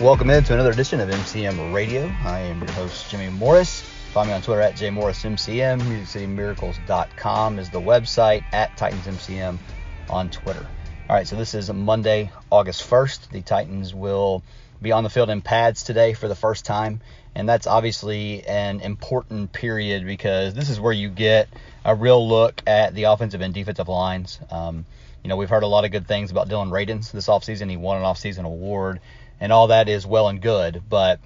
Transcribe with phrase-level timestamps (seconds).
[0.00, 2.04] Welcome into another edition of MCM Radio.
[2.22, 3.80] I am your host, Jimmy Morris.
[4.12, 5.80] Find me on Twitter at jmorrismcm.
[5.80, 9.56] MusicCityMiracles.com is the website, at TitansMCM
[10.10, 10.66] on Twitter.
[11.08, 13.30] All right, so this is Monday, August 1st.
[13.30, 14.42] The Titans will
[14.82, 17.00] be on the field in pads today for the first time,
[17.34, 21.48] and that's obviously an important period because this is where you get
[21.86, 24.40] a real look at the offensive and defensive lines.
[24.50, 24.84] Um,
[25.24, 27.70] you know, we've heard a lot of good things about Dillon Radunz this offseason.
[27.70, 29.00] He won an offseason award
[29.40, 31.20] and all that is well and good, but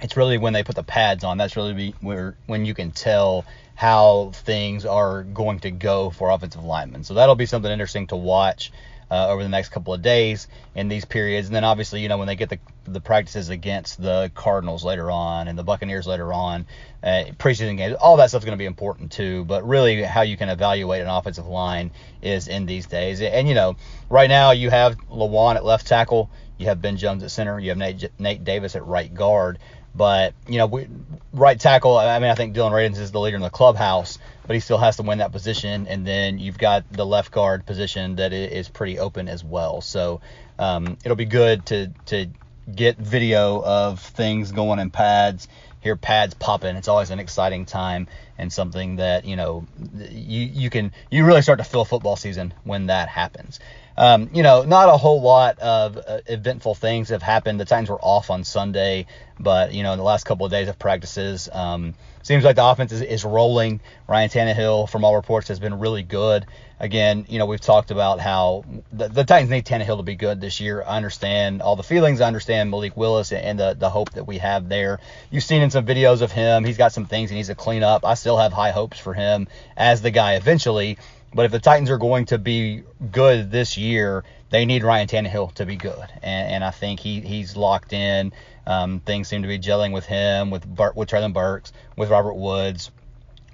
[0.00, 3.44] it's really when they put the pads on that's really where when you can tell
[3.74, 7.04] how things are going to go for offensive linemen.
[7.04, 8.70] So that'll be something interesting to watch
[9.10, 11.46] uh, over the next couple of days in these periods.
[11.48, 15.10] And then obviously, you know, when they get the the practices against the Cardinals later
[15.10, 16.66] on and the Buccaneers later on,
[17.02, 19.44] uh, preseason games, all that stuff's going to be important too.
[19.44, 21.90] But really, how you can evaluate an offensive line
[22.22, 23.20] is in these days.
[23.20, 23.76] And you know,
[24.08, 26.30] right now you have Lewan at left tackle.
[26.58, 27.58] You have Ben Jones at center.
[27.58, 29.58] You have Nate, Nate Davis at right guard.
[29.94, 30.88] But you know, we,
[31.32, 31.96] right tackle.
[31.96, 34.78] I mean, I think Dillon Radunz is the leader in the clubhouse, but he still
[34.78, 35.86] has to win that position.
[35.86, 39.80] And then you've got the left guard position that is pretty open as well.
[39.80, 40.20] So
[40.58, 42.28] um, it'll be good to to
[42.74, 45.48] get video of things going in pads,
[45.80, 46.76] hear pads popping.
[46.76, 51.42] It's always an exciting time and something that you know you you can you really
[51.42, 53.60] start to feel football season when that happens.
[53.96, 57.60] Um, you know, not a whole lot of uh, eventful things have happened.
[57.60, 59.06] The Titans were off on Sunday,
[59.38, 62.64] but you know, in the last couple of days of practices, um, seems like the
[62.64, 63.80] offense is, is rolling.
[64.08, 66.46] Ryan Tannehill, from all reports, has been really good.
[66.80, 70.40] Again, you know, we've talked about how the, the Titans need Tannehill to be good
[70.40, 70.82] this year.
[70.82, 72.20] I understand all the feelings.
[72.20, 74.98] I understand Malik Willis and the, the hope that we have there.
[75.30, 77.84] You've seen in some videos of him, he's got some things he needs to clean
[77.84, 78.04] up.
[78.04, 80.96] I still have high hopes for him as the guy eventually.
[81.34, 85.54] But if the Titans are going to be good this year, they need Ryan Tannehill
[85.54, 88.32] to be good, and, and I think he he's locked in.
[88.66, 92.34] Um, things seem to be gelling with him, with Bur- with Treylon Burks, with Robert
[92.34, 92.90] Woods.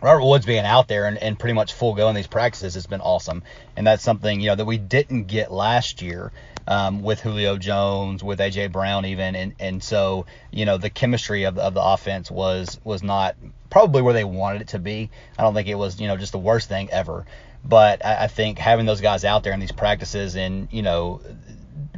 [0.00, 2.86] Robert Woods being out there and, and pretty much full go in these practices has
[2.86, 3.42] been awesome,
[3.76, 6.32] and that's something you know that we didn't get last year
[6.66, 11.44] um, with Julio Jones, with AJ Brown even, and and so you know the chemistry
[11.44, 13.36] of of the offense was was not
[13.70, 15.10] probably where they wanted it to be.
[15.38, 17.26] I don't think it was you know just the worst thing ever,
[17.65, 21.20] but I, I think having those guys out there in these practices and, you know,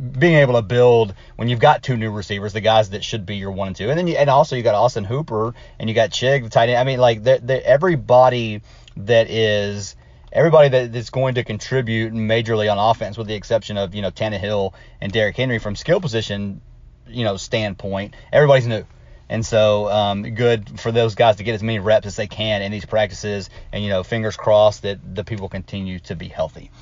[0.00, 3.36] being able to build when you've got two new receivers, the guys that should be
[3.36, 5.94] your one and two, and then you, and also you got Austin Hooper and you
[5.94, 6.78] got Chig, the tight end.
[6.78, 8.62] I mean, like the, the, everybody
[8.96, 9.96] that is
[10.32, 14.10] everybody that, that's going to contribute majorly on offense, with the exception of you know
[14.10, 16.60] Tannehill and Derrick Henry from skill position,
[17.08, 18.84] you know standpoint, everybody's new.
[19.28, 22.62] And so, um, good for those guys to get as many reps as they can
[22.62, 23.48] in these practices.
[23.72, 26.72] And, you know, fingers crossed that the people continue to be healthy.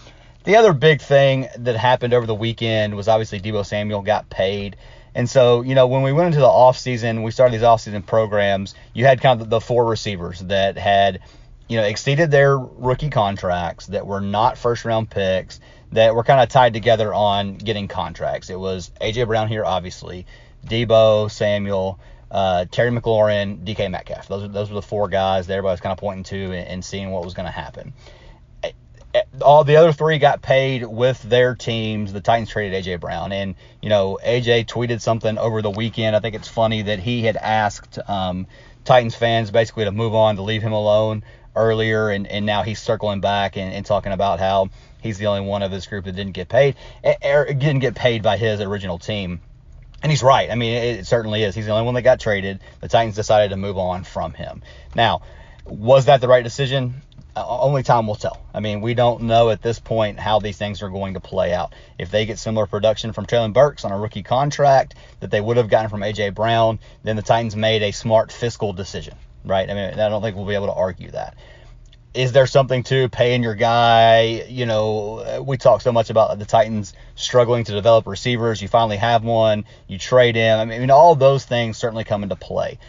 [0.44, 4.76] The other big thing that happened over the weekend was obviously Deebo Samuel got paid.
[5.14, 8.74] And so, you know, when we went into the offseason, we started these offseason programs,
[8.94, 11.20] you had kind of the four receivers that had,
[11.66, 15.60] you know, exceeded their rookie contracts, that were not first round picks,
[15.92, 18.50] that were kind of tied together on getting contracts.
[18.50, 19.24] It was A.J.
[19.24, 20.26] Brown here, obviously,
[20.66, 21.98] Deebo, Samuel,
[22.30, 24.28] uh, Terry McLaurin, DK Metcalf.
[24.28, 26.84] Those, those were the four guys that everybody was kind of pointing to and, and
[26.84, 27.92] seeing what was going to happen.
[29.40, 32.12] All the other three got paid with their teams.
[32.12, 36.14] The Titans traded AJ Brown, and you know AJ tweeted something over the weekend.
[36.14, 38.46] I think it's funny that he had asked um,
[38.84, 41.22] Titans fans basically to move on, to leave him alone
[41.56, 44.70] earlier, and, and now he's circling back and, and talking about how
[45.02, 47.94] he's the only one of this group that didn't get paid, eh, er, didn't get
[47.94, 49.40] paid by his original team.
[50.02, 50.50] And he's right.
[50.50, 51.54] I mean, it, certainly is.
[51.54, 52.60] He's the only one that got traded.
[52.80, 54.62] The Titans decided to move on from him.
[54.94, 55.22] Now,
[55.66, 57.02] Was that the right decision?
[57.38, 58.42] Uh, only time will tell.
[58.52, 61.54] I mean, we don't know at this point how these things are going to play
[61.54, 61.72] out.
[61.96, 65.56] If they get similar production from Treylon Burks on a rookie contract that they would
[65.56, 69.14] have gotten from AJ Brown, then the Titans made a smart fiscal decision,
[69.44, 69.70] right?
[69.70, 71.36] I mean, I don't think we'll be able to argue that.
[72.12, 74.44] Is there something to paying your guy?
[74.48, 78.60] You know, we talk so much about the Titans struggling to develop receivers.
[78.60, 80.58] You finally have one, you trade him.
[80.58, 82.80] I mean, all those things certainly come into play.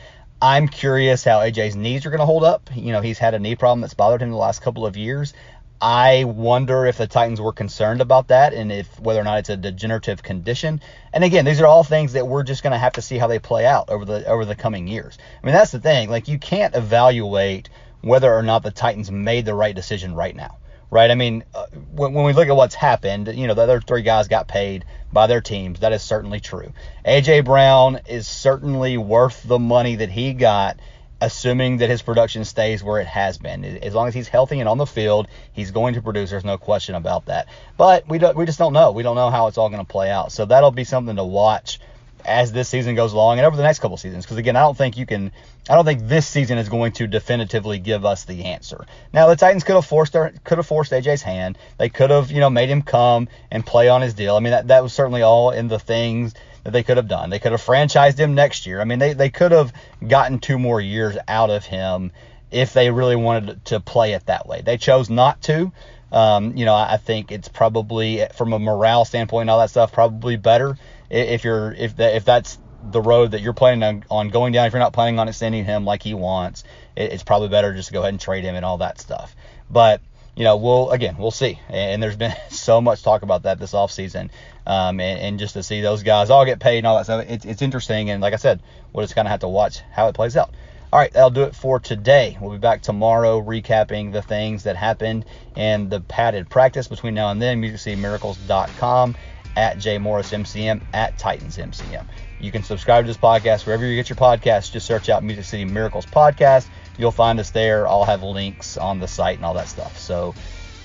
[0.41, 2.69] I'm curious how AJ's knees are going to hold up.
[2.73, 5.33] You know, he's had a knee problem that's bothered him the last couple of years.
[5.81, 9.49] I wonder if the Titans were concerned about that and if whether or not it's
[9.49, 10.81] a degenerative condition.
[11.13, 13.27] And again, these are all things that we're just going to have to see how
[13.27, 15.17] they play out over the over the coming years.
[15.41, 16.09] I mean, that's the thing.
[16.09, 17.69] Like you can't evaluate
[18.01, 20.57] whether or not the Titans made the right decision right now
[20.91, 21.11] right?
[21.11, 24.01] I mean, uh, when, when, we look at what's happened, you know, the other three
[24.01, 25.79] guys got paid by their teams.
[25.79, 26.73] That is certainly true.
[27.05, 30.79] AJ Brown is certainly worth the money that he got,
[31.21, 33.65] assuming that his production stays where it has been.
[33.65, 36.29] As long as he's healthy and on the field, he's going to produce.
[36.29, 37.47] There's no question about that.
[37.77, 38.91] But we don't, we just don't know.
[38.91, 40.31] We don't know how it's all going to play out.
[40.31, 41.79] So that'll be something to watch
[42.25, 44.25] as this season goes along and over the next couple seasons.
[44.25, 45.31] Because again, I don't think you can.
[45.69, 48.85] I don't think this season is going to definitively give us the answer.
[49.13, 51.57] Now the Titans could have forced their, could have forced AJ's hand.
[51.77, 54.35] They could have you know made him come and play on his deal.
[54.35, 56.33] I mean that that was certainly all in the things
[56.63, 57.29] that they could have done.
[57.29, 58.81] They could have franchised him next year.
[58.81, 59.73] I mean they they could have
[60.05, 62.11] gotten two more years out of him
[62.51, 64.61] if they really wanted to play it that way.
[64.61, 65.71] They chose not to.
[66.11, 69.91] Um, you know, I think it's probably from a morale standpoint and all that stuff
[69.91, 70.75] probably better
[71.09, 72.57] if you're if that if that's
[72.91, 75.65] the road that you're planning on, on going down, if you're not planning on extending
[75.65, 76.63] him like he wants,
[76.95, 79.35] it, it's probably better just to go ahead and trade him and all that stuff.
[79.69, 80.01] But
[80.35, 81.59] you know, we'll again, we'll see.
[81.67, 84.29] And there's been so much talk about that this offseason.
[84.65, 87.25] Um, and, and just to see those guys all get paid and all that stuff,
[87.27, 88.09] it's, it's interesting.
[88.09, 88.61] And like I said,
[88.93, 90.53] we'll just kind of have to watch how it plays out.
[90.91, 92.35] All right, that'll do it for today.
[92.41, 95.25] We'll be back tomorrow recapping the things that happened
[95.55, 97.61] and the padded practice between now and then.
[97.61, 99.15] MusicCityMiracles.com
[99.59, 102.05] at JMorrisMCM, at TitansMCM.
[102.39, 104.71] You can subscribe to this podcast wherever you get your podcasts.
[104.71, 106.67] Just search out Music City Miracles Podcast.
[106.97, 107.85] You'll find us there.
[107.85, 109.99] I'll have links on the site and all that stuff.
[109.99, 110.33] So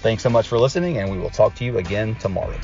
[0.00, 2.59] thanks so much for listening, and we will talk to you again tomorrow.